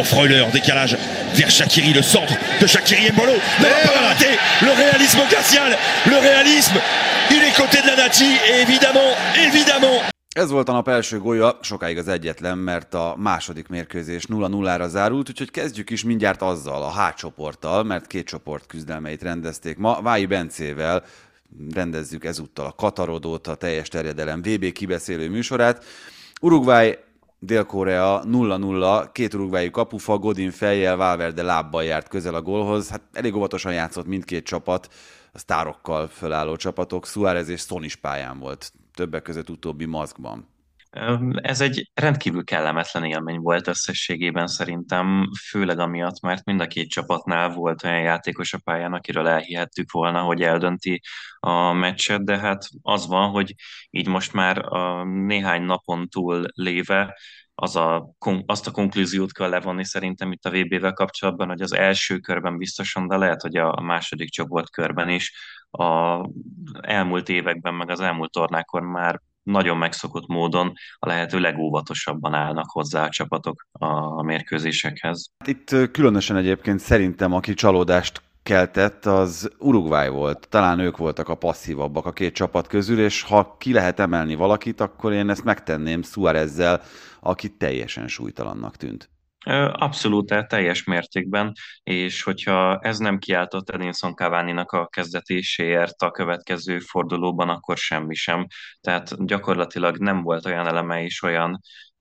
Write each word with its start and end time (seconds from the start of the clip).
pour 0.00 0.06
Freuler, 0.06 0.46
décalage 0.50 0.96
vers 1.34 1.50
Shakiri, 1.50 1.92
le 1.92 2.00
centre 2.00 2.34
de 2.58 2.66
Shakiri 2.66 3.12
Mbolo. 3.12 3.32
Ne 3.32 3.64
pas 3.86 3.94
la 3.94 4.08
rater. 4.08 4.34
Le 4.62 4.72
réalisme 4.82 5.20
glacial, 5.28 5.76
le 6.06 6.18
réalisme, 6.28 6.78
il 7.30 7.42
est 7.42 7.54
côté 7.54 7.82
de 7.82 7.88
la 7.88 7.96
Nati 7.96 8.30
et 8.48 8.62
évidemment, 8.62 9.10
évidemment, 9.46 10.00
Ez 10.34 10.50
volt 10.50 10.68
a 10.68 10.72
nap 10.72 10.88
első 10.88 11.18
gólya, 11.18 11.58
sokáig 11.62 11.98
az 11.98 12.08
egyetlen, 12.08 12.58
mert 12.58 12.94
a 12.94 13.14
második 13.18 13.68
mérkőzés 13.68 14.24
0-0-ra 14.28 14.88
zárult, 14.88 15.28
úgyhogy 15.28 15.50
kezdjük 15.50 15.90
is 15.90 16.04
mindjárt 16.04 16.42
azzal, 16.42 16.82
a 16.82 16.90
H 16.90 17.14
csoporttal, 17.14 17.82
mert 17.82 18.06
két 18.06 18.26
csoport 18.26 18.66
küzdelmeit 18.66 19.22
rendezték 19.22 19.76
ma. 19.76 20.00
Vái 20.02 20.26
Bencével 20.26 21.02
rendezzük 21.74 22.24
ezúttal 22.24 22.66
a 22.66 22.72
Katarodót, 22.72 23.46
a 23.46 23.54
teljes 23.54 23.88
terjedelem 23.88 24.42
VB 24.42 24.72
kibeszélő 24.72 25.28
műsorát. 25.28 25.84
Uruguay 26.40 26.98
Dél-Korea 27.42 28.22
0-0, 28.24 29.08
két 29.12 29.34
urugvái 29.34 29.70
kapufa, 29.70 30.18
Godin 30.18 30.50
fejjel, 30.50 30.96
Valverde 30.96 31.42
lábbal 31.42 31.84
járt 31.84 32.08
közel 32.08 32.34
a 32.34 32.42
gólhoz. 32.42 32.88
Hát 32.88 33.02
elég 33.12 33.34
óvatosan 33.34 33.72
játszott 33.72 34.06
mindkét 34.06 34.44
csapat, 34.44 34.88
a 35.32 35.38
sztárokkal 35.38 36.08
fölálló 36.08 36.56
csapatok. 36.56 37.06
Suárez 37.06 37.48
és 37.48 37.60
Son 37.60 37.84
is 37.84 37.96
pályán 37.96 38.38
volt, 38.38 38.72
többek 38.94 39.22
között 39.22 39.50
utóbbi 39.50 39.84
maszkban. 39.84 40.48
Ez 41.34 41.60
egy 41.60 41.90
rendkívül 41.94 42.44
kellemetlen 42.44 43.04
élmény 43.04 43.38
volt 43.38 43.66
összességében 43.66 44.46
szerintem, 44.46 45.30
főleg 45.48 45.78
amiatt, 45.78 46.20
mert 46.20 46.44
mind 46.44 46.60
a 46.60 46.66
két 46.66 46.90
csapatnál 46.90 47.48
volt 47.48 47.84
olyan 47.84 48.00
játékos 48.00 48.52
a 48.52 48.58
pályán, 48.64 48.92
akiről 48.92 49.28
elhihettük 49.28 49.90
volna, 49.90 50.20
hogy 50.22 50.42
eldönti 50.42 51.00
a 51.40 51.72
meccset, 51.72 52.24
de 52.24 52.38
hát 52.38 52.68
az 52.82 53.06
van, 53.06 53.30
hogy 53.30 53.54
így 53.90 54.08
most 54.08 54.32
már 54.32 54.72
a 54.72 55.04
néhány 55.04 55.62
napon 55.62 56.08
túl 56.08 56.44
léve 56.54 57.18
az 57.54 57.76
a, 57.76 58.14
azt 58.46 58.66
a 58.66 58.70
konklúziót 58.70 59.32
kell 59.32 59.48
levonni 59.48 59.84
szerintem 59.84 60.32
itt 60.32 60.44
a 60.44 60.50
VB-vel 60.50 60.92
kapcsolatban, 60.92 61.48
hogy 61.48 61.60
az 61.60 61.72
első 61.72 62.18
körben 62.18 62.58
biztosan, 62.58 63.08
de 63.08 63.16
lehet, 63.16 63.40
hogy 63.40 63.56
a 63.56 63.80
második 63.80 64.30
csoport 64.30 64.70
körben 64.70 65.08
is 65.08 65.32
a 65.70 66.20
elmúlt 66.80 67.28
években, 67.28 67.74
meg 67.74 67.90
az 67.90 68.00
elmúlt 68.00 68.30
tornákon 68.30 68.84
már 68.84 69.20
nagyon 69.42 69.76
megszokott 69.76 70.26
módon 70.26 70.72
a 70.98 71.06
lehető 71.06 71.38
legóvatosabban 71.38 72.34
állnak 72.34 72.70
hozzá 72.70 73.04
a 73.04 73.08
csapatok 73.08 73.66
a 73.72 74.22
mérkőzésekhez. 74.22 75.30
Itt 75.44 75.90
különösen 75.92 76.36
egyébként 76.36 76.78
szerintem, 76.78 77.32
aki 77.32 77.54
csalódást 77.54 78.22
keltett, 78.42 79.06
az 79.06 79.50
Uruguay 79.58 80.08
volt. 80.08 80.48
Talán 80.48 80.78
ők 80.78 80.96
voltak 80.96 81.28
a 81.28 81.34
passzívabbak 81.34 82.06
a 82.06 82.12
két 82.12 82.34
csapat 82.34 82.66
közül, 82.66 83.00
és 83.00 83.22
ha 83.22 83.56
ki 83.58 83.72
lehet 83.72 84.00
emelni 84.00 84.34
valakit, 84.34 84.80
akkor 84.80 85.12
én 85.12 85.30
ezt 85.30 85.44
megtenném 85.44 86.02
Suárezzel, 86.02 86.82
aki 87.20 87.56
teljesen 87.56 88.08
súlytalannak 88.08 88.76
tűnt. 88.76 89.10
Abszolút, 89.72 90.46
teljes 90.48 90.84
mértékben, 90.84 91.52
és 91.82 92.22
hogyha 92.22 92.78
ez 92.78 92.98
nem 92.98 93.18
kiáltott 93.18 93.70
Edinson 93.70 94.14
cavani 94.14 94.52
a 94.52 94.86
kezdetéséért 94.86 96.02
a 96.02 96.10
következő 96.10 96.78
fordulóban, 96.78 97.48
akkor 97.48 97.76
semmi 97.76 98.14
sem. 98.14 98.46
Tehát 98.80 99.26
gyakorlatilag 99.26 99.98
nem 99.98 100.22
volt 100.22 100.46
olyan 100.46 100.66
eleme 100.66 101.02
is, 101.02 101.22
olyan 101.22 101.60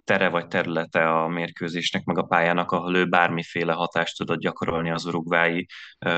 tere 0.09 0.29
vagy 0.29 0.47
területe 0.47 1.09
a 1.09 1.27
mérkőzésnek, 1.27 2.03
meg 2.03 2.17
a 2.17 2.23
pályának, 2.23 2.71
ahol 2.71 2.95
ő 2.95 3.05
bármiféle 3.05 3.73
hatást 3.73 4.17
tudott 4.17 4.39
gyakorolni 4.39 4.91
az 4.91 5.05
urugvái 5.05 5.67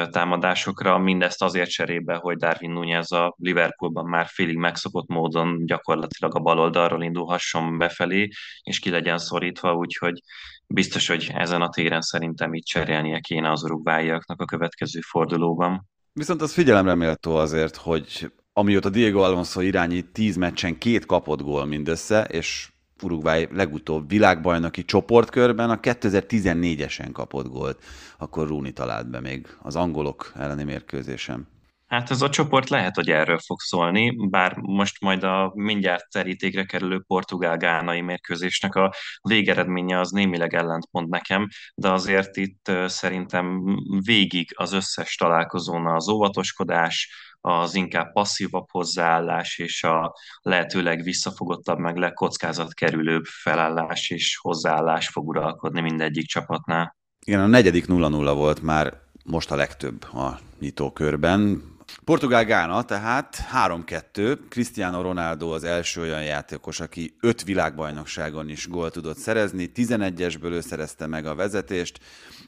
támadásokra, 0.09 0.97
mindezt 0.97 1.43
azért 1.43 1.69
cserébe, 1.69 2.15
hogy 2.15 2.37
Darwin 2.37 2.71
Nunez 2.71 3.11
a 3.11 3.35
Liverpoolban 3.37 4.05
már 4.05 4.25
félig 4.29 4.57
megszokott 4.57 5.07
módon 5.07 5.65
gyakorlatilag 5.65 6.35
a 6.35 6.39
bal 6.39 6.59
oldalról 6.59 7.03
indulhasson 7.03 7.77
befelé, 7.77 8.29
és 8.61 8.79
ki 8.79 8.89
legyen 8.89 9.17
szorítva, 9.17 9.73
úgyhogy 9.73 10.19
biztos, 10.67 11.07
hogy 11.07 11.31
ezen 11.33 11.61
a 11.61 11.69
téren 11.69 12.01
szerintem 12.01 12.53
itt 12.53 12.65
cserélnie 12.65 13.19
kéne 13.19 13.51
az 13.51 13.63
urugváiaknak 13.63 14.41
a 14.41 14.45
következő 14.45 14.99
fordulóban. 14.99 15.89
Viszont 16.13 16.41
az 16.41 16.53
figyelemre 16.53 16.95
méltó 16.95 17.35
azért, 17.35 17.75
hogy 17.75 18.31
amióta 18.53 18.89
Diego 18.89 19.19
Alonso 19.21 19.61
irányít, 19.61 20.11
tíz 20.11 20.35
meccsen 20.35 20.77
két 20.77 21.05
kapott 21.05 21.41
gól 21.41 21.65
mindössze, 21.65 22.23
és 22.23 22.69
Uruguay 23.03 23.47
legutóbb 23.51 24.09
világbajnoki 24.09 24.85
csoportkörben 24.85 25.69
a 25.69 25.79
2014-esen 25.79 27.09
kapott 27.13 27.47
gólt, 27.47 27.83
akkor 28.17 28.47
Rúni 28.47 28.71
talált 28.71 29.09
be 29.09 29.19
még 29.19 29.47
az 29.61 29.75
angolok 29.75 30.31
elleni 30.35 30.63
mérkőzésem. 30.63 31.47
Hát 31.91 32.11
ez 32.11 32.21
a 32.21 32.29
csoport 32.29 32.69
lehet, 32.69 32.95
hogy 32.95 33.09
erről 33.09 33.39
fog 33.39 33.59
szólni, 33.59 34.15
bár 34.29 34.55
most 34.55 35.01
majd 35.01 35.23
a 35.23 35.51
mindjárt 35.55 36.09
terítékre 36.09 36.65
kerülő 36.65 37.03
portugál-gánai 37.07 38.01
mérkőzésnek 38.01 38.75
a 38.75 38.93
végeredménye 39.21 39.99
az 39.99 40.11
némileg 40.11 40.53
ellentmond 40.53 41.09
nekem, 41.09 41.47
de 41.75 41.91
azért 41.91 42.37
itt 42.37 42.71
szerintem 42.85 43.63
végig 44.05 44.53
az 44.55 44.73
összes 44.73 45.15
találkozón 45.15 45.87
az 45.87 46.09
óvatoskodás, 46.09 47.13
az 47.41 47.75
inkább 47.75 48.11
passzívabb 48.11 48.69
hozzáállás 48.71 49.57
és 49.57 49.83
a 49.83 50.13
lehetőleg 50.41 51.03
visszafogottabb, 51.03 51.77
meg 51.77 51.95
legkockázatkerülőbb 51.95 53.23
felállás 53.23 54.09
és 54.09 54.37
hozzáállás 54.41 55.07
fog 55.07 55.27
uralkodni 55.27 55.81
mindegyik 55.81 56.27
csapatnál. 56.27 56.97
Igen, 57.25 57.39
a 57.39 57.47
negyedik 57.47 57.85
0-0 57.87 58.31
volt 58.35 58.61
már 58.61 58.93
most 59.25 59.51
a 59.51 59.55
legtöbb 59.55 60.03
a 60.03 60.39
nyitókörben. 60.59 61.70
Portugál 62.03 62.45
Gána, 62.45 62.83
tehát 62.83 63.37
3-2. 63.67 64.37
Cristiano 64.49 65.01
Ronaldo 65.01 65.49
az 65.49 65.63
első 65.63 66.01
olyan 66.01 66.23
játékos, 66.23 66.79
aki 66.79 67.15
öt 67.19 67.43
világbajnokságon 67.43 68.49
is 68.49 68.67
gólt 68.67 68.93
tudott 68.93 69.17
szerezni. 69.17 69.71
11-esből 69.75 70.51
ő 70.51 70.61
szerezte 70.61 71.07
meg 71.07 71.25
a 71.25 71.35
vezetést. 71.35 71.99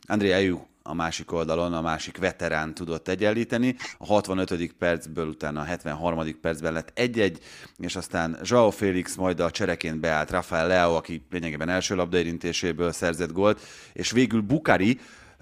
André 0.07 0.33
Ayew 0.33 0.59
a 0.83 0.93
másik 0.93 1.31
oldalon 1.31 1.73
a 1.73 1.81
másik 1.81 2.17
veterán 2.17 2.73
tudott 2.73 3.07
egyenlíteni. 3.07 3.75
A 3.97 4.05
65. 4.05 4.73
percből 4.73 5.27
utána 5.27 5.61
a 5.61 5.63
73. 5.63 6.39
percben 6.41 6.73
lett 6.73 6.91
egy-egy, 6.93 7.39
és 7.77 7.95
aztán 7.95 8.39
Joao 8.43 8.69
Félix 8.69 9.15
majd 9.15 9.39
a 9.39 9.51
csereként 9.51 9.99
beállt 9.99 10.31
Rafael 10.31 10.67
Leo, 10.67 10.95
aki 10.95 11.25
lényegében 11.31 11.69
első 11.69 11.95
labdaérintéséből 11.95 12.91
szerzett 12.91 13.31
gólt, 13.31 13.61
és 13.93 14.11
végül 14.11 14.41
Bukari 14.41 14.99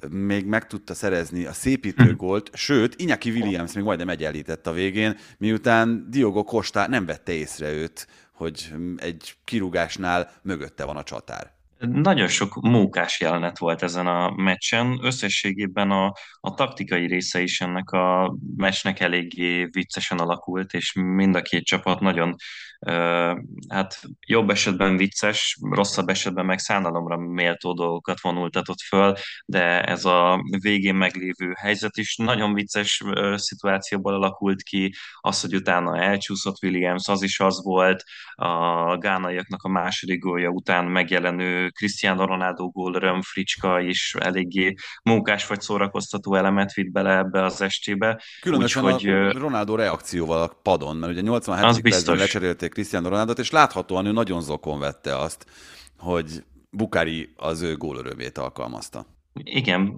még 0.10 0.46
meg 0.46 0.68
tudta 0.68 0.94
szerezni 0.94 1.46
a 1.46 1.54
szépítő 1.54 2.16
gólt, 2.16 2.50
sőt, 2.68 2.96
Iñaki 2.98 3.32
Williams 3.32 3.74
még 3.74 3.84
majdnem 3.84 4.10
egyenlített 4.10 4.68
a 4.68 4.72
végén, 4.72 5.18
miután 5.38 6.08
Diogo 6.10 6.44
Costa 6.44 6.88
nem 6.88 7.06
vette 7.06 7.32
észre 7.32 7.72
őt, 7.72 8.08
hogy 8.34 8.74
egy 8.98 9.36
kirúgásnál 9.44 10.32
mögötte 10.42 10.86
van 10.86 10.98
a 10.98 11.04
csatár. 11.04 11.61
Nagyon 11.88 12.28
sok 12.28 12.56
mókás 12.56 13.20
jelenet 13.20 13.58
volt 13.58 13.84
ezen 13.84 14.08
a 14.08 14.32
meccsen. 14.32 15.00
Összességében 15.02 15.92
a, 15.92 16.14
a 16.40 16.54
taktikai 16.54 17.08
része 17.08 17.42
is 17.42 17.62
ennek 17.62 17.90
a 17.90 18.36
meccsnek 18.56 19.00
eléggé 19.00 19.66
viccesen 19.66 20.18
alakult, 20.18 20.74
és 20.74 20.94
mind 20.94 21.36
a 21.36 21.42
két 21.42 21.66
csapat 21.66 22.00
nagyon 22.00 22.36
hát 23.70 24.02
jobb 24.28 24.50
esetben 24.50 24.98
vicces, 24.98 25.58
rosszabb 25.70 26.10
esetben 26.10 26.46
meg 26.46 26.60
szánalomra 26.60 27.18
méltó 27.18 27.74
dolgokat 27.74 28.22
vonultatott 28.22 28.82
föl, 28.82 29.16
de 29.46 29.84
ez 29.84 30.06
a 30.06 30.44
végén 30.62 30.96
meglévő 30.96 31.54
helyzet 31.58 31.98
is 31.98 32.16
nagyon 32.16 32.54
vicces 32.54 33.04
szituációból 33.36 34.14
alakult 34.14 34.62
ki, 34.62 34.94
az, 35.20 35.42
hogy 35.42 35.56
utána 35.56 35.98
elcsúszott 35.98 36.64
Williams, 36.64 37.08
az 37.08 37.22
is 37.22 37.40
az 37.40 37.64
volt, 37.64 38.04
a 38.34 38.98
gánaiaknak 38.98 39.64
a 39.64 39.70
második 39.70 40.20
gólja 40.20 40.50
után 40.50 40.86
megjelenő 40.86 41.71
Cristiano 41.72 42.26
Ronaldo 42.26 42.70
gól 42.70 42.92
Röm 42.92 43.22
Fricska 43.22 43.80
is 43.80 44.16
eléggé 44.20 44.74
mókás 45.04 45.48
vagy 45.48 45.62
szórakoztató 45.62 46.36
elemet 46.36 46.74
vitt 46.74 46.92
bele 46.92 47.18
ebbe 47.18 47.44
az 47.44 47.62
estébe. 47.62 48.22
Különösen 48.42 48.84
Úgy, 48.84 48.90
a 48.90 48.94
hogy, 48.94 49.34
Ronaldo 49.34 49.76
reakcióval 49.76 50.42
a 50.42 50.60
padon, 50.62 50.96
mert 50.96 51.12
ugye 51.12 51.22
87. 51.22 51.82
percben 51.82 52.18
lecserélték 52.18 52.72
Cristiano 52.72 53.10
Ronaldo-t, 53.10 53.40
és 53.40 53.52
láthatóan 53.52 54.06
ő 54.06 54.12
nagyon 54.12 54.42
zokon 54.42 54.80
vette 54.80 55.18
azt, 55.18 55.46
hogy 55.98 56.44
Bukari 56.70 57.34
az 57.36 57.62
ő 57.62 57.78
gólörövét 57.78 58.38
alkalmazta. 58.38 59.06
Igen, 59.34 59.96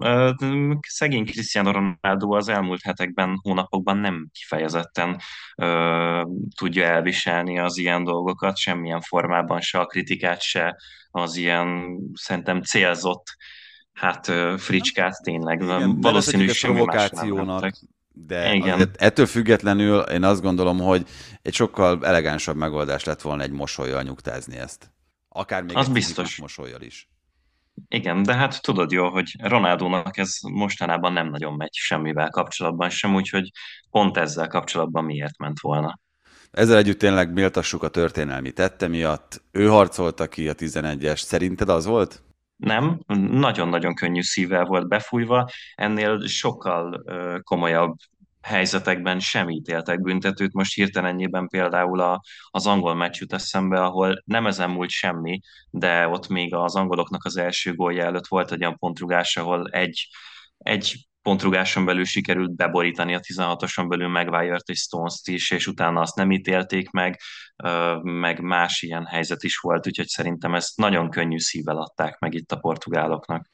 szegény 0.88 1.24
Cristiano 1.24 1.70
Ronaldo 1.70 2.34
az 2.34 2.48
elmúlt 2.48 2.82
hetekben, 2.82 3.38
hónapokban 3.42 3.96
nem 3.96 4.28
kifejezetten 4.32 5.20
ö, 5.56 6.22
tudja 6.56 6.84
elviselni 6.84 7.58
az 7.58 7.78
ilyen 7.78 8.04
dolgokat, 8.04 8.56
semmilyen 8.56 9.00
formában 9.00 9.60
se 9.60 9.78
a 9.78 9.86
kritikát, 9.86 10.40
se 10.40 10.76
az 11.10 11.36
ilyen 11.36 11.98
szerintem 12.14 12.62
célzott 12.62 13.36
hát 13.92 14.32
fricskát 14.56 15.22
tényleg. 15.22 15.62
Igen, 15.62 16.00
Valószínű 16.00 16.48
semmi 16.48 16.74
provokációnak, 16.74 17.72
de 18.12 18.54
Igen. 18.54 18.90
ettől 18.96 19.26
függetlenül 19.26 19.98
én 20.00 20.22
azt 20.24 20.42
gondolom, 20.42 20.78
hogy 20.78 21.06
egy 21.42 21.54
sokkal 21.54 22.06
elegánsabb 22.06 22.56
megoldás 22.56 23.04
lett 23.04 23.20
volna 23.20 23.42
egy 23.42 23.50
mosolyjal 23.50 24.02
nyugtázni 24.02 24.56
ezt. 24.56 24.92
Akár 25.28 25.62
még 25.62 25.76
az 25.76 25.86
egy 25.86 25.92
biztos 25.92 26.36
mosolyjal 26.36 26.80
is. 26.80 27.08
Igen, 27.88 28.22
de 28.22 28.34
hát 28.34 28.62
tudod 28.62 28.90
jó, 28.90 29.08
hogy 29.08 29.34
Ronaldónak 29.38 30.16
ez 30.16 30.38
mostanában 30.52 31.12
nem 31.12 31.30
nagyon 31.30 31.54
megy 31.54 31.74
semmivel 31.74 32.30
kapcsolatban 32.30 32.90
sem, 32.90 33.14
úgyhogy 33.14 33.50
pont 33.90 34.16
ezzel 34.16 34.48
kapcsolatban 34.48 35.04
miért 35.04 35.38
ment 35.38 35.60
volna. 35.60 35.98
Ezzel 36.50 36.76
együtt 36.76 36.98
tényleg 36.98 37.32
méltassuk 37.32 37.82
a 37.82 37.88
történelmi 37.88 38.50
tette 38.52 38.88
miatt. 38.88 39.42
Ő 39.50 39.66
harcolta 39.66 40.28
ki 40.28 40.48
a 40.48 40.54
11-es. 40.54 41.16
Szerinted 41.16 41.68
az 41.68 41.86
volt? 41.86 42.22
Nem, 42.56 43.00
nagyon-nagyon 43.30 43.94
könnyű 43.94 44.22
szívvel 44.22 44.64
volt 44.64 44.88
befújva, 44.88 45.48
ennél 45.74 46.26
sokkal 46.26 47.04
komolyabb 47.42 47.96
helyzetekben 48.44 49.20
sem 49.20 49.48
ítéltek 49.48 50.00
büntetőt. 50.00 50.52
Most 50.52 50.74
hirtelenjében 50.74 51.48
például 51.48 52.00
a, 52.00 52.22
az 52.50 52.66
angol 52.66 52.94
meccs 52.94 53.20
jut 53.20 53.32
eszembe, 53.32 53.82
ahol 53.82 54.22
nem 54.24 54.46
ezen 54.46 54.70
múlt 54.70 54.90
semmi, 54.90 55.40
de 55.70 56.08
ott 56.08 56.28
még 56.28 56.54
az 56.54 56.76
angoloknak 56.76 57.24
az 57.24 57.36
első 57.36 57.74
gólja 57.74 58.04
előtt 58.04 58.26
volt 58.26 58.52
egy 58.52 58.60
olyan 58.60 58.78
pontrugás, 58.78 59.36
ahol 59.36 59.68
egy, 59.70 60.08
egy 60.58 61.06
pontrugáson 61.22 61.84
belül 61.84 62.04
sikerült 62.04 62.56
beborítani 62.56 63.14
a 63.14 63.20
16-oson 63.20 63.88
belül 63.88 64.08
Maguire-t 64.08 64.68
és 64.68 64.78
Stones-t 64.78 65.28
is, 65.28 65.50
és 65.50 65.66
utána 65.66 66.00
azt 66.00 66.16
nem 66.16 66.30
ítélték 66.30 66.90
meg, 66.90 67.20
meg 68.02 68.40
más 68.40 68.82
ilyen 68.82 69.06
helyzet 69.06 69.42
is 69.42 69.56
volt, 69.56 69.86
úgyhogy 69.86 70.06
szerintem 70.06 70.54
ezt 70.54 70.76
nagyon 70.76 71.10
könnyű 71.10 71.38
szívvel 71.38 71.76
adták 71.76 72.18
meg 72.18 72.34
itt 72.34 72.52
a 72.52 72.56
portugáloknak. 72.56 73.50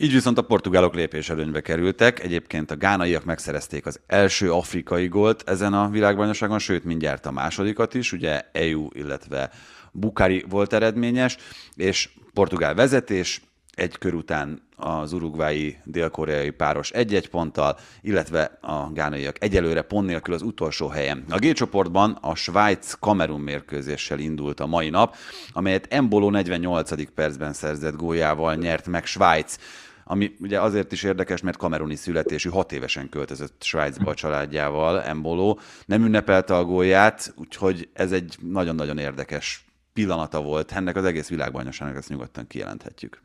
Így 0.00 0.12
viszont 0.12 0.38
a 0.38 0.42
portugálok 0.42 0.94
lépés 0.94 1.28
előnybe 1.28 1.60
kerültek. 1.60 2.22
Egyébként 2.22 2.70
a 2.70 2.76
gánaiak 2.76 3.24
megszerezték 3.24 3.86
az 3.86 4.00
első 4.06 4.52
afrikai 4.52 5.08
gólt 5.08 5.48
ezen 5.48 5.72
a 5.72 5.88
világbajnokságon, 5.88 6.58
sőt 6.58 6.84
mindjárt 6.84 7.26
a 7.26 7.30
másodikat 7.30 7.94
is, 7.94 8.12
ugye 8.12 8.42
EU, 8.52 8.88
illetve 8.92 9.50
Bukari 9.92 10.44
volt 10.48 10.72
eredményes, 10.72 11.36
és 11.74 12.08
portugál 12.32 12.74
vezetés, 12.74 13.42
egy 13.74 13.98
kör 13.98 14.14
után 14.14 14.62
az 14.76 15.12
urugvái 15.12 15.76
dél-koreai 15.84 16.50
páros 16.50 16.90
egy-egy 16.90 17.28
ponttal, 17.28 17.78
illetve 18.00 18.58
a 18.60 18.92
gánaiak 18.92 19.36
egyelőre 19.42 19.82
pont 19.82 20.06
nélkül 20.06 20.34
az 20.34 20.42
utolsó 20.42 20.88
helyen. 20.88 21.24
A 21.30 21.38
G 21.38 21.52
csoportban 21.52 22.18
a 22.20 22.34
Svájc-Kamerun 22.34 23.40
mérkőzéssel 23.40 24.18
indult 24.18 24.60
a 24.60 24.66
mai 24.66 24.90
nap, 24.90 25.16
amelyet 25.52 25.86
Embolo 25.90 26.30
48. 26.30 27.12
percben 27.14 27.52
szerzett 27.52 27.96
góljával 27.96 28.54
nyert 28.54 28.86
meg 28.86 29.06
Svájc 29.06 29.56
ami 30.10 30.34
ugye 30.40 30.60
azért 30.60 30.92
is 30.92 31.02
érdekes, 31.02 31.40
mert 31.40 31.56
kameruni 31.56 31.94
születésű, 31.94 32.48
hat 32.48 32.72
évesen 32.72 33.08
költözött 33.08 33.62
Svájcba 33.62 34.10
a 34.10 34.14
családjával, 34.14 35.02
Embolo, 35.02 35.56
nem 35.86 36.04
ünnepelte 36.04 36.56
a 36.56 36.64
gólját, 36.64 37.32
úgyhogy 37.36 37.88
ez 37.92 38.12
egy 38.12 38.36
nagyon-nagyon 38.40 38.98
érdekes 38.98 39.64
pillanata 39.92 40.42
volt 40.42 40.72
ennek 40.72 40.96
az 40.96 41.04
egész 41.04 41.28
világbajnokságnak, 41.28 41.96
ezt 41.96 42.08
nyugodtan 42.08 42.46
kijelenthetjük. 42.46 43.22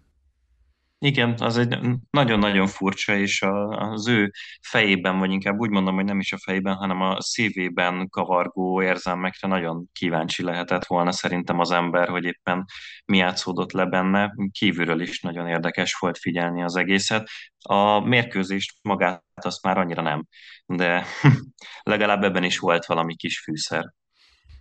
Igen, 1.04 1.36
az 1.40 1.58
egy 1.58 1.78
nagyon-nagyon 2.10 2.68
furcsa, 2.68 3.16
és 3.16 3.42
az 3.70 4.08
ő 4.08 4.32
fejében, 4.62 5.20
vagy 5.20 5.32
inkább 5.32 5.60
úgy 5.60 5.70
mondom, 5.70 5.96
hogy 5.96 6.06
nem 6.06 6.20
is 6.20 6.34
a 6.34 6.38
fejében, 6.38 6.76
hanem 6.76 7.02
a 7.02 7.22
szívében 7.22 8.10
kavargó 8.10 8.82
érzelmekre 8.82 9.48
nagyon 9.48 9.86
kíváncsi 9.92 10.44
lehetett 10.44 10.86
volna 10.86 11.12
szerintem 11.12 11.60
az 11.60 11.72
ember, 11.72 12.10
hogy 12.10 12.24
éppen 12.24 12.66
mi 13.06 13.18
játszódott 13.18 13.72
le 13.72 13.86
benne. 13.86 14.34
Kívülről 14.52 15.02
is 15.02 15.22
nagyon 15.22 15.48
érdekes 15.48 15.94
volt 15.94 16.18
figyelni 16.18 16.64
az 16.64 16.76
egészet. 16.76 17.30
A 17.60 18.00
mérkőzést 18.00 18.78
magát 18.82 19.24
azt 19.34 19.64
már 19.64 19.78
annyira 19.78 20.02
nem, 20.02 20.26
de 20.66 21.06
legalább 21.84 22.24
ebben 22.24 22.44
is 22.44 22.60
volt 22.60 22.86
valami 22.86 23.16
kis 23.16 23.40
fűszer. 23.40 23.94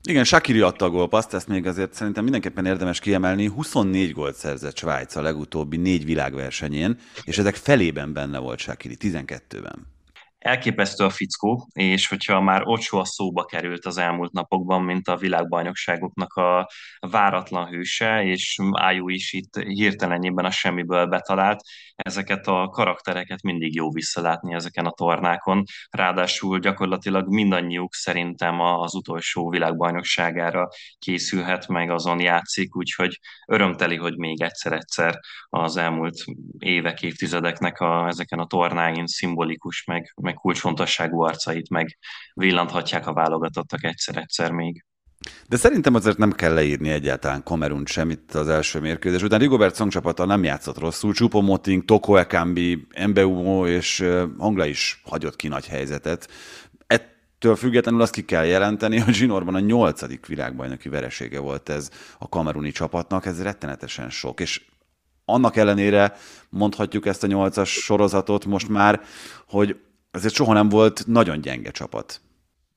Igen, 0.04 0.25
Shakiri 0.25 0.60
adta 0.60 0.84
a 0.84 0.90
gólpaszt, 0.90 1.34
ezt 1.34 1.49
még 1.49 1.66
azért 1.66 1.94
szerintem 1.94 2.22
mindenképpen 2.22 2.66
érdemes 2.66 3.00
kiemelni. 3.00 3.46
24 3.46 4.12
gólt 4.12 4.34
szerzett 4.34 4.76
Svájc 4.76 5.16
a 5.16 5.22
legutóbbi 5.22 5.76
négy 5.76 6.04
világversenyén, 6.04 6.99
és 7.25 7.38
ezek 7.38 7.54
felében 7.54 8.12
benne 8.12 8.38
volt 8.38 8.58
Shakiri, 8.58 8.96
12-ben 9.00 9.87
elképesztő 10.42 11.04
a 11.04 11.10
fickó, 11.10 11.68
és 11.72 12.08
hogyha 12.08 12.40
már 12.40 12.62
Ocsó 12.64 12.98
a 12.98 13.04
szóba 13.04 13.44
került 13.44 13.86
az 13.86 13.98
elmúlt 13.98 14.32
napokban, 14.32 14.82
mint 14.82 15.08
a 15.08 15.16
világbajnokságoknak 15.16 16.32
a 16.32 16.68
váratlan 17.00 17.66
hőse, 17.66 18.24
és 18.24 18.58
Ájú 18.70 19.08
is 19.08 19.32
itt 19.32 19.56
hirtelenjében 19.56 20.44
a 20.44 20.50
semmiből 20.50 21.06
betalált, 21.06 21.60
ezeket 21.96 22.46
a 22.46 22.68
karaktereket 22.68 23.42
mindig 23.42 23.74
jó 23.74 23.92
visszalátni 23.92 24.54
ezeken 24.54 24.86
a 24.86 24.90
tornákon. 24.90 25.64
Ráadásul 25.90 26.58
gyakorlatilag 26.58 27.28
mindannyiuk 27.28 27.94
szerintem 27.94 28.60
az 28.60 28.94
utolsó 28.94 29.48
világbajnokságára 29.48 30.68
készülhet, 30.98 31.68
meg 31.68 31.90
azon 31.90 32.20
játszik, 32.20 32.76
úgyhogy 32.76 33.18
örömteli, 33.46 33.96
hogy 33.96 34.16
még 34.16 34.42
egyszer-egyszer 34.42 35.18
az 35.48 35.76
elmúlt 35.76 36.24
évek, 36.58 37.02
évtizedeknek 37.02 37.80
a, 37.80 38.06
ezeken 38.06 38.38
a 38.38 38.46
tornáin 38.46 39.06
szimbolikus, 39.06 39.84
meg, 39.84 40.12
meg 40.22 40.31
kulcsfontosságú 40.34 41.20
arcait 41.20 41.69
meg 41.69 41.99
villanthatják 42.34 43.06
a 43.06 43.12
válogatottak 43.12 43.84
egyszer-egyszer 43.84 44.50
még. 44.50 44.84
De 45.49 45.56
szerintem 45.56 45.94
azért 45.94 46.19
nem 46.19 46.32
kell 46.32 46.55
leírni 46.55 46.90
egyáltalán 46.90 47.43
Kamerun 47.43 47.87
semmit 47.87 48.34
az 48.34 48.49
első 48.49 48.81
mérkőzés 48.81 49.23
után. 49.23 49.38
Rigobert 49.38 49.76
Song 49.76 49.90
csapata 49.90 50.25
nem 50.25 50.44
játszott 50.44 50.79
rosszul. 50.79 51.12
Chupomoting, 51.12 51.84
Toko 51.84 52.17
Ekambi, 52.17 52.87
Mbeumo 53.06 53.67
és 53.67 54.00
Angla 54.38 54.67
is 54.67 55.02
hagyott 55.05 55.37
ki 55.37 55.49
nagy 55.49 55.67
helyzetet. 55.67 56.29
Ettől 56.87 57.56
függetlenül 57.56 58.00
azt 58.00 58.12
ki 58.12 58.25
kell 58.25 58.44
jelenteni, 58.44 58.99
hogy 58.99 59.14
Zsinorban 59.14 59.55
a 59.55 59.61
nyolcadik 59.61 60.26
világbajnoki 60.26 60.88
veresége 60.88 61.38
volt 61.38 61.69
ez 61.69 61.90
a 62.19 62.29
kameruni 62.29 62.70
csapatnak, 62.70 63.26
ez 63.26 63.43
rettenetesen 63.43 64.11
sok, 64.11 64.40
és 64.40 64.64
annak 65.25 65.56
ellenére 65.56 66.17
mondhatjuk 66.49 67.06
ezt 67.06 67.23
a 67.23 67.26
nyolcas 67.26 67.70
sorozatot 67.70 68.44
most 68.44 68.69
már, 68.69 69.00
hogy 69.49 69.76
ezért 70.12 70.34
soha 70.34 70.52
nem 70.52 70.68
volt 70.68 71.06
nagyon 71.06 71.40
gyenge 71.40 71.70
csapat. 71.70 72.20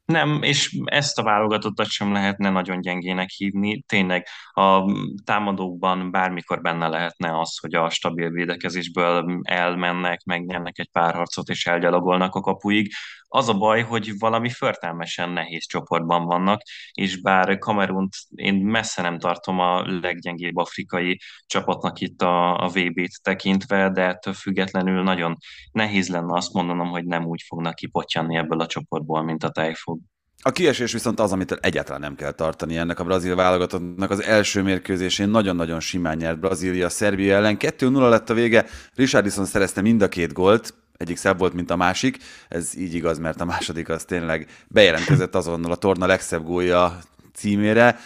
Nem, 0.06 0.44
és 0.44 0.78
ezt 0.84 1.20
a 1.20 1.24
válogatottat 1.24 1.88
sem 1.88 2.12
lehetne 2.12 2.50
nagyon 2.50 2.82
gyengének 2.82 3.30
hívni. 3.30 3.84
Tényleg 3.88 4.28
a 4.54 4.92
támadókban 5.24 6.12
bármikor 6.12 6.62
benne 6.62 6.88
lehetne 6.88 7.40
az, 7.40 7.58
hogy 7.58 7.76
a 7.76 7.90
stabil 7.90 8.30
védekezésből 8.30 9.40
elmennek, 9.44 10.24
megnyernek 10.24 10.80
egy 10.80 10.90
pár 10.92 11.14
harcot 11.14 11.50
és 11.50 11.66
elgyalogolnak 11.66 12.36
a 12.36 12.42
kapuig. 12.42 12.92
Az 13.36 13.50
a 13.50 13.54
baj, 13.54 13.82
hogy 13.82 14.20
valami 14.20 14.50
förtelmesen 14.50 15.30
nehéz 15.30 15.66
csoportban 15.66 16.26
vannak, 16.26 16.62
és 16.92 17.22
bár 17.22 17.58
Kamerunt 17.58 18.14
én 18.36 18.54
messze 18.54 19.02
nem 19.02 19.20
tartom 19.20 19.60
a 19.60 20.00
leggyengébb 20.02 20.58
afrikai 20.58 21.20
csapatnak 21.46 22.00
itt 22.00 22.22
a, 22.22 22.64
a 22.64 22.68
VB-t 22.68 23.22
tekintve, 23.22 23.90
de 23.90 24.02
ettől 24.02 24.34
függetlenül 24.34 25.04
nagyon 25.04 25.38
nehéz 25.72 26.10
lenne 26.10 26.34
azt 26.36 26.54
mondanom, 26.54 26.88
hogy 26.88 27.06
nem 27.06 27.26
úgy 27.26 27.44
fognak 27.48 27.76
kipottyanni 27.76 28.36
ebből 28.36 28.60
a 28.60 28.66
csoportból, 28.66 29.24
mint 29.24 29.44
a 29.44 29.50
tejfog. 29.50 30.00
A 30.42 30.52
kiesés 30.52 30.92
viszont 30.92 31.20
az, 31.20 31.32
amit 31.32 31.52
egyáltalán 31.52 32.02
nem 32.02 32.16
kell 32.16 32.32
tartani 32.32 32.78
ennek 32.78 33.00
a 33.00 33.04
brazil 33.04 33.36
válogatottnak. 33.36 34.12
Az 34.12 34.24
első 34.24 34.62
mérkőzésén 34.62 35.30
nagyon-nagyon 35.30 35.80
simán 35.80 36.18
nyert 36.18 36.40
Brazília 36.40 36.90
Szerbia 36.90 37.36
ellen. 37.36 37.58
2-0 37.60 38.10
lett 38.10 38.30
a 38.30 38.34
vége, 38.34 38.66
Richardson 38.94 39.46
szerezte 39.46 39.82
mind 39.82 40.02
a 40.02 40.08
két 40.08 40.34
gólt, 40.34 40.74
egyik 40.98 41.18
szebb 41.18 41.38
volt, 41.38 41.54
mint 41.54 41.70
a 41.70 41.76
másik. 41.76 42.18
Ez 42.48 42.78
így 42.78 42.94
igaz, 42.94 43.20
mert 43.20 43.42
a 43.42 43.46
második 43.46 43.90
az 43.90 44.06
tényleg 44.06 44.50
bejelentkezett 44.68 45.36
azonnal 45.36 45.72
a 45.72 45.76
torna 45.76 46.06
legszebb 46.06 46.44
gólja 46.44 47.00
címére. 47.34 48.00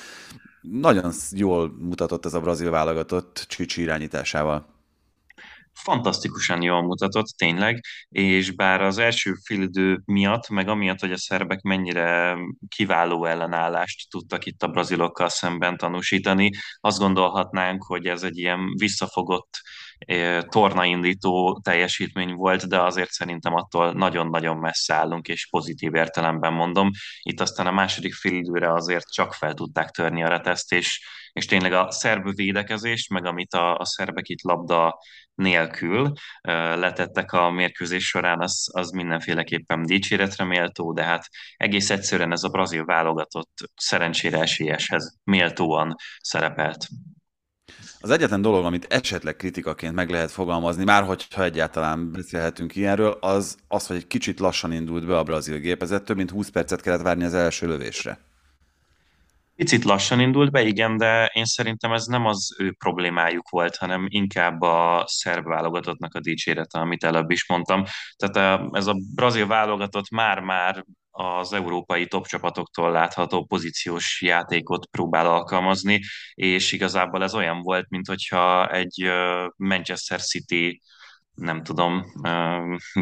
Nagyon 0.62 1.12
jól 1.32 1.76
mutatott 1.80 2.26
ez 2.26 2.34
a 2.34 2.40
brazil 2.40 2.70
válogatott 2.70 3.46
Csicsi 3.48 3.82
irányításával 3.82 4.78
fantasztikusan 5.84 6.62
jól 6.62 6.82
mutatott, 6.82 7.28
tényleg, 7.38 7.84
és 8.10 8.52
bár 8.52 8.82
az 8.82 8.98
első 8.98 9.34
félidő 9.44 10.02
miatt, 10.06 10.50
meg 10.50 10.68
amiatt, 10.68 11.00
hogy 11.00 11.12
a 11.12 11.18
szerbek 11.18 11.62
mennyire 11.62 12.38
kiváló 12.68 13.26
ellenállást 13.26 14.10
tudtak 14.10 14.46
itt 14.46 14.64
a 14.64 14.68
brazilokkal 14.68 15.30
szemben 15.30 15.78
tanúsítani, 15.78 16.50
azt 16.80 17.00
gondolhatnánk, 17.00 17.84
hogy 17.84 18.06
ez 18.06 18.24
egy 18.24 18.38
ilyen 18.38 18.60
visszafogott 18.78 19.62
tornaindító 20.50 21.60
teljesítmény 21.64 22.34
volt, 22.34 22.68
de 22.68 22.82
azért 22.82 23.10
szerintem 23.10 23.54
attól 23.54 23.94
nagyon-nagyon 23.94 24.58
messze 24.58 24.94
állunk, 24.94 25.28
és 25.28 25.48
pozitív 25.50 25.96
értelemben 25.96 26.54
mondom. 26.54 26.90
Itt 27.22 27.42
aztán 27.42 27.68
a 27.68 27.72
második 27.72 28.14
félidőre 28.14 28.74
azért 28.74 29.12
csak 29.12 29.34
fel 29.34 29.54
tudták 29.54 29.90
törni 29.90 30.24
a 30.24 30.28
reteszt, 30.28 30.74
és, 30.74 31.08
és 31.34 31.46
tényleg 31.46 31.74
a 31.74 31.92
szerb 31.92 32.36
védekezést, 32.36 33.10
meg 33.10 33.26
amit 33.26 33.54
a, 33.54 33.78
a 33.78 33.86
szerbek 33.86 34.30
itt 34.30 34.42
labda 34.42 34.98
nélkül 35.40 36.12
letettek 36.76 37.32
a 37.32 37.52
mérkőzés 37.52 38.08
során, 38.08 38.42
az, 38.42 38.70
az 38.74 38.90
mindenféleképpen 38.90 39.86
dicséretre 39.86 40.44
méltó, 40.44 40.94
de 40.94 41.04
hát 41.04 41.28
egész 41.58 41.90
egyszerűen 41.90 42.32
ez 42.32 42.44
a 42.44 42.50
brazil 42.50 42.86
válogatott 42.86 43.52
szerencsére 43.76 44.40
esélyeshez 44.40 45.18
méltóan 45.24 45.96
szerepelt. 46.20 46.88
Az 48.02 48.10
egyetlen 48.10 48.42
dolog, 48.42 48.66
amit 48.66 48.86
esetleg 48.90 49.36
kritikaként 49.36 49.94
meg 49.94 50.10
lehet 50.10 50.32
fogalmazni, 50.32 50.84
már 50.84 51.04
hogyha 51.04 51.44
egyáltalán 51.44 52.12
beszélhetünk 52.12 52.76
ilyenről, 52.76 53.18
az 53.22 53.58
az, 53.68 53.88
hogy 53.88 53.96
egy 53.96 54.08
kicsit 54.08 54.40
lassan 54.40 54.72
indult 54.72 55.06
be 55.06 55.18
a 55.18 55.24
brazil 55.24 55.58
gépezet, 55.58 56.04
több 56.04 56.18
mint 56.18 56.30
20 56.30 56.50
percet 56.50 56.82
kellett 56.82 57.02
várni 57.02 57.24
az 57.24 57.34
első 57.34 57.68
lövésre. 57.68 58.29
Picit 59.60 59.84
lassan 59.84 60.20
indult 60.20 60.52
be, 60.52 60.62
igen, 60.62 60.98
de 60.98 61.32
én 61.34 61.46
szerintem 61.46 61.92
ez 61.92 62.06
nem 62.06 62.26
az 62.26 62.56
ő 62.60 62.72
problémájuk 62.72 63.50
volt, 63.50 63.76
hanem 63.76 64.06
inkább 64.10 64.62
a 64.62 65.04
szerb 65.08 65.46
válogatottnak 65.46 66.16
a 66.16 66.20
dicsérete, 66.20 66.80
amit 66.80 67.04
előbb 67.04 67.32
is 67.32 67.48
mondtam. 67.48 67.84
Tehát 68.16 68.62
ez 68.72 68.88
a 68.88 68.96
brazil 69.16 69.48
válogatott 69.48 70.10
már-már 70.10 70.86
az 71.12 71.54
európai 71.54 72.08
top 72.08 72.28
csapatoktól 72.28 72.92
látható 72.92 73.46
pozíciós 73.46 74.22
játékot 74.22 74.86
próbál 74.86 75.28
alkalmazni, 75.28 76.02
és 76.34 76.72
igazából 76.72 77.24
ez 77.24 77.34
olyan 77.34 77.62
volt, 77.62 77.90
mint 77.90 78.08
hogyha 78.08 78.72
egy 78.72 79.12
Manchester 79.56 80.22
City 80.22 80.82
nem 81.40 81.64
tudom, 81.64 82.06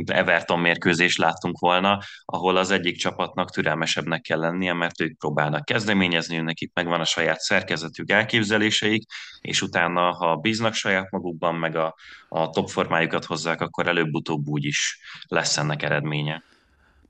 Everton 0.06 0.60
mérkőzést 0.60 1.18
láttunk 1.18 1.60
volna, 1.60 2.00
ahol 2.26 2.58
az 2.58 2.72
egyik 2.72 2.98
csapatnak 2.98 3.52
türelmesebbnek 3.52 4.22
kell 4.22 4.40
lennie, 4.40 4.74
mert 4.74 5.02
ők 5.02 5.18
próbálnak 5.18 5.66
kezdeményezni, 5.66 6.38
nekik 6.38 6.72
megvan 6.74 7.00
a 7.00 7.06
saját 7.06 7.40
szerkezetük, 7.40 8.12
elképzeléseik, 8.12 9.04
és 9.42 9.62
utána, 9.62 10.12
ha 10.12 10.36
bíznak 10.36 10.74
saját 10.74 11.12
magukban, 11.12 11.56
meg 11.56 11.76
a, 11.76 11.96
a 12.30 12.50
top 12.50 12.70
formájukat 12.70 13.26
hozzák, 13.26 13.62
akkor 13.62 13.88
előbb-utóbb 13.88 14.48
úgy 14.48 14.66
is 14.66 15.00
lesz 15.28 15.58
ennek 15.58 15.84
eredménye. 15.84 16.44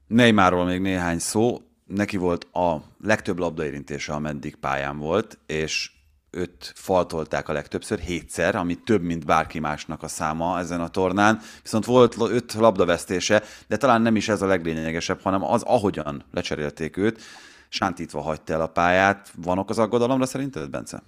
Neymarról 0.08 0.66
még 0.66 0.82
néhány 0.82 1.20
szó. 1.20 1.62
Neki 1.86 2.18
volt 2.18 2.44
a 2.44 2.84
legtöbb 3.04 3.38
labdaérintése, 3.38 4.14
ameddig 4.14 4.56
pályán 4.56 4.98
volt, 4.98 5.38
és 5.46 5.92
őt 6.32 6.72
faltolták 6.76 7.50
a 7.50 7.54
legtöbbször, 7.54 8.00
hétszer, 8.00 8.56
ami 8.56 8.76
több, 8.76 9.02
mint 9.02 9.26
bárki 9.26 9.60
másnak 9.60 10.04
a 10.04 10.08
száma 10.08 10.60
ezen 10.60 10.82
a 10.82 10.88
tornán. 10.88 11.40
Viszont 11.62 11.86
volt 11.86 12.16
öt 12.20 12.54
labdavesztése, 12.54 13.44
de 13.68 13.78
talán 13.78 14.02
nem 14.02 14.16
is 14.16 14.30
ez 14.30 14.42
a 14.42 14.48
leglényegesebb, 14.48 15.22
hanem 15.22 15.44
az, 15.44 15.64
ahogyan 15.64 16.26
lecserélték 16.32 16.98
őt, 16.98 17.22
sántítva 17.70 18.22
hagyta 18.22 18.54
el 18.54 18.62
a 18.62 18.68
pályát. 18.68 19.32
Vanok 19.36 19.70
az 19.70 19.80
aggodalomra 19.80 20.26
szerinted, 20.26 20.70
Bence? 20.70 21.04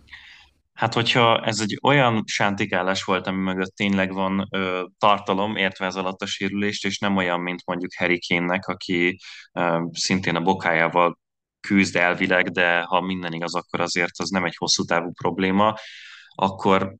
Hát, 0.73 0.93
hogyha 0.93 1.41
ez 1.45 1.59
egy 1.59 1.79
olyan 1.83 2.23
sántikálás 2.25 3.03
volt, 3.03 3.27
ami 3.27 3.37
mögött 3.37 3.75
tényleg 3.75 4.13
van 4.13 4.47
ö, 4.49 4.83
tartalom, 4.97 5.55
értve 5.55 5.85
ez 5.85 5.95
alatt 5.95 6.21
a 6.21 6.25
sérülést, 6.25 6.85
és 6.85 6.99
nem 6.99 7.15
olyan, 7.17 7.39
mint 7.39 7.61
mondjuk 7.65 7.91
Harry 7.97 8.19
Kane-nek, 8.27 8.67
aki 8.67 9.19
ö, 9.53 9.81
szintén 9.91 10.35
a 10.35 10.41
bokájával 10.41 11.18
küzd 11.59 11.95
elvileg, 11.95 12.49
de 12.49 12.81
ha 12.81 13.01
minden 13.01 13.33
igaz, 13.33 13.55
akkor 13.55 13.81
azért 13.81 14.19
az 14.19 14.29
nem 14.29 14.45
egy 14.45 14.55
hosszú 14.57 14.83
távú 14.83 15.11
probléma, 15.11 15.75
akkor 16.35 16.95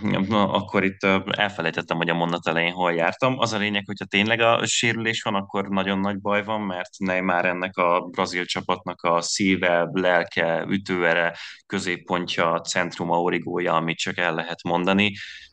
Na, 0.00 0.52
akkor 0.52 0.84
itt 0.84 1.04
elfelejtettem, 1.30 1.96
hogy 1.96 2.08
a 2.08 2.14
mondat 2.14 2.46
elején 2.46 2.72
hol 2.72 2.92
jártam. 2.92 3.38
Az 3.38 3.52
a 3.52 3.58
lényeg, 3.58 3.82
hogyha 3.86 4.04
tényleg 4.04 4.40
a 4.40 4.66
sérülés 4.66 5.22
van, 5.22 5.34
akkor 5.34 5.68
nagyon 5.68 5.98
nagy 5.98 6.20
baj 6.20 6.44
van, 6.44 6.60
mert 6.60 6.90
Neymar 6.98 7.44
ennek 7.44 7.76
a 7.76 8.00
brazil 8.00 8.44
csapatnak 8.44 9.02
a 9.02 9.20
szíve, 9.20 9.88
lelke, 9.92 10.64
ütőere, 10.68 11.36
középpontja, 11.66 12.60
centruma, 12.60 13.20
origója, 13.20 13.74
amit 13.74 13.98
csak 13.98 14.18
el 14.18 14.34
lehet 14.34 14.62
mondani 14.62 15.12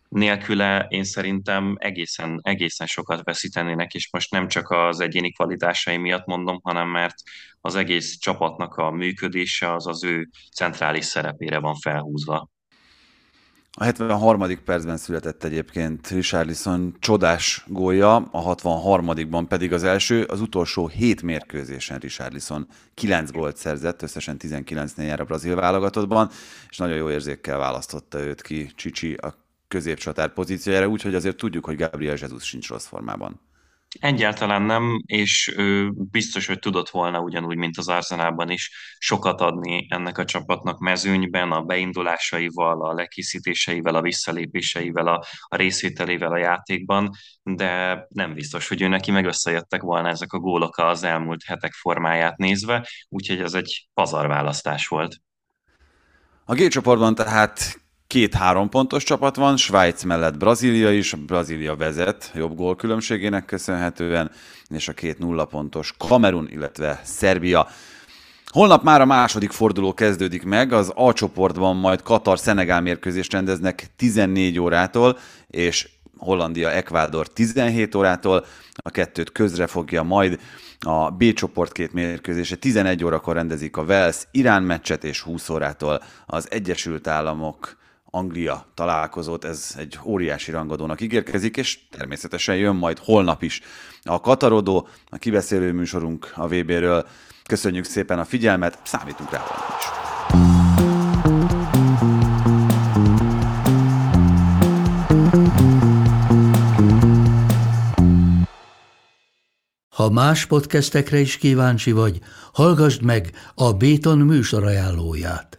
nélküle 0.09 0.85
én 0.89 1.03
szerintem 1.03 1.75
egészen, 1.77 2.39
egészen 2.41 2.87
sokat 2.87 3.23
veszítenének, 3.23 3.93
és 3.93 4.09
most 4.11 4.31
nem 4.31 4.47
csak 4.47 4.69
az 4.69 4.99
egyéni 4.99 5.31
kvalitásai 5.31 5.97
miatt 5.97 6.25
mondom, 6.25 6.59
hanem 6.63 6.87
mert 6.87 7.15
az 7.61 7.75
egész 7.75 8.17
csapatnak 8.17 8.75
a 8.75 8.91
működése 8.91 9.73
az 9.73 9.87
az 9.87 10.03
ő 10.03 10.29
centrális 10.55 11.05
szerepére 11.05 11.59
van 11.59 11.75
felhúzva. 11.75 12.49
A 13.71 13.83
73. 13.83 14.63
percben 14.65 14.97
született 14.97 15.43
egyébként 15.43 16.07
Richarlison 16.07 16.95
csodás 16.99 17.63
gólja, 17.67 18.15
a 18.15 18.39
63. 18.39 19.47
pedig 19.47 19.73
az 19.73 19.83
első, 19.83 20.23
az 20.23 20.41
utolsó 20.41 20.87
hét 20.87 21.21
mérkőzésen 21.21 21.97
Richarlison 21.97 22.67
9 22.93 23.31
gólt 23.31 23.57
szerzett, 23.57 24.01
összesen 24.01 24.37
19-nél 24.39 25.05
jár 25.05 25.19
a 25.19 25.23
brazil 25.23 25.55
válogatottban, 25.55 26.29
és 26.69 26.77
nagyon 26.77 26.97
jó 26.97 27.09
érzékkel 27.09 27.57
választotta 27.57 28.19
őt 28.19 28.41
ki 28.41 28.71
Csicsi 28.75 29.13
a 29.13 29.47
középcsatár 29.69 30.33
pozíciójára, 30.33 30.88
úgyhogy 30.88 31.15
azért 31.15 31.38
tudjuk, 31.38 31.65
hogy 31.65 31.75
Gabriel 31.75 32.17
Jesus 32.19 32.43
sincs 32.43 32.69
rossz 32.69 32.88
formában. 32.88 33.41
Egyáltalán 33.99 34.61
nem, 34.61 35.01
és 35.05 35.53
ő 35.57 35.91
biztos, 35.91 36.47
hogy 36.47 36.59
tudott 36.59 36.89
volna 36.89 37.19
ugyanúgy, 37.19 37.57
mint 37.57 37.77
az 37.77 37.88
Arzenában 37.88 38.49
is 38.49 38.71
sokat 38.97 39.41
adni 39.41 39.85
ennek 39.89 40.17
a 40.17 40.25
csapatnak 40.25 40.79
mezőnyben, 40.79 41.51
a 41.51 41.61
beindulásaival, 41.61 42.85
a 42.85 42.93
lekészítéseivel, 42.93 43.95
a 43.95 44.01
visszalépéseivel, 44.01 45.07
a, 45.07 45.25
a 45.41 45.55
részvételével 45.55 46.31
a 46.31 46.38
játékban, 46.38 47.09
de 47.43 48.05
nem 48.09 48.33
biztos, 48.33 48.67
hogy 48.67 48.81
ő 48.81 48.88
neki 48.88 49.11
meg 49.11 49.25
összejöttek 49.25 49.81
volna 49.81 50.09
ezek 50.09 50.33
a 50.33 50.39
gólok 50.39 50.77
az 50.77 51.03
elmúlt 51.03 51.43
hetek 51.43 51.73
formáját 51.73 52.38
nézve, 52.38 52.88
úgyhogy 53.09 53.39
ez 53.39 53.53
egy 53.53 53.89
pazarválasztás 53.93 54.88
volt. 54.88 55.15
A 56.45 56.53
G 56.53 56.67
csoportban 56.67 57.15
tehát 57.15 57.79
két-három 58.09 58.69
pontos 58.69 59.03
csapat 59.03 59.35
van, 59.35 59.57
Svájc 59.57 60.03
mellett 60.03 60.37
Brazília 60.37 60.91
is, 60.91 61.13
Brazília 61.13 61.75
vezet 61.75 62.31
jobb 62.35 62.55
gól 62.55 62.75
különbségének 62.75 63.45
köszönhetően, 63.45 64.31
és 64.69 64.87
a 64.87 64.93
két 64.93 65.19
nulla 65.19 65.45
pontos 65.45 65.93
Kamerun, 65.97 66.47
illetve 66.51 67.01
Szerbia. 67.03 67.67
Holnap 68.45 68.83
már 68.83 69.01
a 69.01 69.05
második 69.05 69.51
forduló 69.51 69.93
kezdődik 69.93 70.43
meg, 70.43 70.73
az 70.73 70.91
A 70.95 71.13
csoportban 71.13 71.75
majd 71.75 72.01
Katar-Szenegál 72.01 72.81
mérkőzést 72.81 73.33
rendeznek 73.33 73.87
14 73.95 74.59
órától, 74.59 75.17
és 75.47 75.89
Hollandia-Ekvádor 76.17 77.27
17 77.27 77.95
órától, 77.95 78.45
a 78.73 78.89
kettőt 78.89 79.31
közre 79.31 79.67
fogja 79.67 80.03
majd 80.03 80.39
a 80.79 81.09
B 81.11 81.33
csoport 81.33 81.71
két 81.71 81.93
mérkőzése 81.93 82.55
11 82.55 83.03
órakor 83.03 83.35
rendezik 83.35 83.77
a 83.77 83.83
Wales 83.83 84.27
Irán 84.31 84.63
meccset, 84.63 85.03
és 85.03 85.21
20 85.21 85.49
órától 85.49 86.01
az 86.25 86.51
Egyesült 86.51 87.07
Államok 87.07 87.77
Anglia 88.11 88.65
találkozót, 88.73 89.45
ez 89.45 89.75
egy 89.77 89.99
óriási 90.03 90.51
rangadónak 90.51 91.01
ígérkezik, 91.01 91.57
és 91.57 91.79
természetesen 91.89 92.55
jön 92.55 92.75
majd 92.75 92.97
holnap 92.97 93.43
is 93.43 93.61
a 94.03 94.19
Katarodó, 94.19 94.87
a 95.09 95.17
kibeszélő 95.17 95.73
műsorunk 95.73 96.31
a 96.35 96.47
VB-ről. 96.47 97.07
Köszönjük 97.45 97.85
szépen 97.85 98.19
a 98.19 98.25
figyelmet, 98.25 98.79
számítunk 98.83 99.31
rá 99.31 99.43
is. 99.79 99.85
Ha 109.95 110.09
más 110.09 110.45
podcastekre 110.45 111.19
is 111.19 111.37
kíváncsi 111.37 111.91
vagy, 111.91 112.19
hallgassd 112.53 113.03
meg 113.03 113.31
a 113.55 113.73
Béton 113.73 114.17
műsor 114.17 114.63
ajánlóját. 114.63 115.58